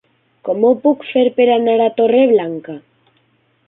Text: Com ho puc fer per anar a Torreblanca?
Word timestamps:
Com 0.47 0.65
ho 0.69 0.71
puc 0.85 1.05
fer 1.11 1.25
per 1.37 1.47
anar 1.59 1.79
a 1.87 1.93
Torreblanca? 2.01 2.81